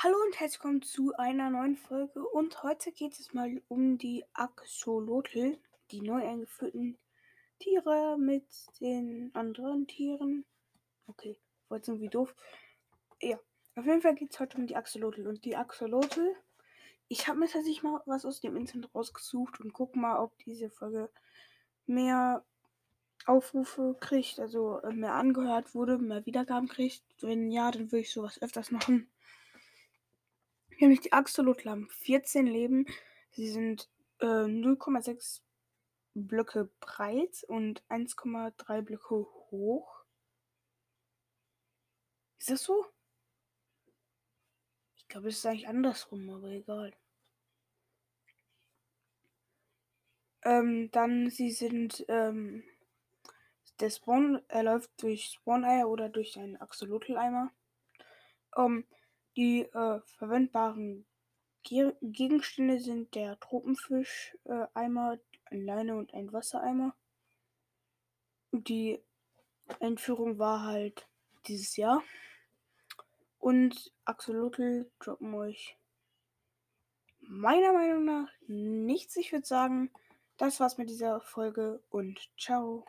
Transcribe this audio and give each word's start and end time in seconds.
Hallo 0.00 0.14
und 0.24 0.38
herzlich 0.38 0.60
willkommen 0.60 0.82
zu 0.82 1.12
einer 1.16 1.50
neuen 1.50 1.76
Folge 1.76 2.24
und 2.24 2.62
heute 2.62 2.92
geht 2.92 3.18
es 3.18 3.34
mal 3.34 3.60
um 3.66 3.98
die 3.98 4.24
Axolotl, 4.32 5.58
die 5.90 6.02
neu 6.02 6.24
eingeführten 6.24 6.96
Tiere 7.58 8.16
mit 8.16 8.46
den 8.80 9.32
anderen 9.34 9.88
Tieren. 9.88 10.44
Okay, 11.08 11.36
wollte 11.68 11.90
irgendwie 11.90 12.10
doof. 12.10 12.32
Ja, 13.20 13.40
auf 13.74 13.86
jeden 13.86 14.00
Fall 14.00 14.14
geht 14.14 14.32
es 14.32 14.38
heute 14.38 14.58
um 14.58 14.68
die 14.68 14.76
Axolotl 14.76 15.26
und 15.26 15.44
die 15.44 15.56
Axolotl. 15.56 16.32
Ich 17.08 17.26
habe 17.26 17.40
mir 17.40 17.46
tatsächlich 17.46 17.82
mal 17.82 18.00
was 18.06 18.24
aus 18.24 18.40
dem 18.40 18.56
Internet 18.56 18.94
rausgesucht 18.94 19.58
und 19.58 19.72
guck 19.72 19.96
mal, 19.96 20.20
ob 20.20 20.38
diese 20.44 20.70
Folge 20.70 21.10
mehr 21.86 22.44
Aufrufe 23.26 23.96
kriegt, 23.98 24.38
also 24.38 24.78
äh, 24.78 24.92
mehr 24.92 25.14
angehört 25.14 25.74
wurde, 25.74 25.98
mehr 25.98 26.24
Wiedergaben 26.24 26.68
kriegt. 26.68 27.02
Wenn 27.20 27.50
ja, 27.50 27.72
dann 27.72 27.90
würde 27.90 28.02
ich 28.02 28.12
sowas 28.12 28.40
öfters 28.40 28.70
machen. 28.70 29.10
Nämlich 30.78 31.00
die 31.00 31.12
Axolotl 31.12 31.68
haben 31.68 31.88
14 31.88 32.46
Leben. 32.46 32.86
Sie 33.30 33.48
sind 33.48 33.88
äh, 34.20 34.26
0,6 34.26 35.40
Blöcke 36.14 36.70
breit 36.80 37.44
und 37.48 37.82
1,3 37.88 38.82
Blöcke 38.82 39.26
hoch. 39.50 40.04
Ist 42.38 42.50
das 42.50 42.62
so? 42.62 42.86
Ich 44.96 45.08
glaube, 45.08 45.28
es 45.28 45.38
ist 45.38 45.46
eigentlich 45.46 45.68
andersrum, 45.68 46.30
aber 46.30 46.48
egal. 46.48 46.94
Ähm, 50.44 50.90
dann, 50.92 51.30
sie 51.30 51.50
sind, 51.50 52.04
ähm, 52.08 52.62
der 53.80 53.90
Spawn, 53.90 54.42
er 54.48 54.62
läuft 54.62 54.90
durch 55.02 55.24
Spawn-Eier 55.26 55.88
oder 55.88 56.08
durch 56.08 56.38
einen 56.38 56.56
Axolotl-Eimer. 56.56 57.50
Ähm, 58.56 58.86
die 59.38 59.62
äh, 59.62 60.00
verwendbaren 60.18 61.06
Ge 61.62 61.94
Gegenstände 62.02 62.80
sind 62.80 63.14
der 63.14 63.38
Tropenfisch-Eimer, 63.38 65.14
äh, 65.14 65.18
ein 65.50 65.64
Leine 65.64 65.96
und 65.96 66.12
ein 66.12 66.32
Wassereimer. 66.32 66.96
Die 68.50 69.00
Einführung 69.78 70.38
war 70.38 70.64
halt 70.64 71.06
dieses 71.46 71.76
Jahr. 71.76 72.02
Und 73.38 73.92
Axolotl 74.04 74.90
droppen 74.98 75.32
euch 75.34 75.76
meiner 77.20 77.72
Meinung 77.72 78.04
nach 78.04 78.28
nichts. 78.48 79.16
Ich 79.16 79.30
würde 79.30 79.46
sagen, 79.46 79.92
das 80.36 80.58
war's 80.58 80.78
mit 80.78 80.90
dieser 80.90 81.20
Folge 81.20 81.80
und 81.90 82.28
ciao. 82.36 82.86